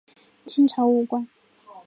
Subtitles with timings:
[0.47, 1.27] 清朝武官。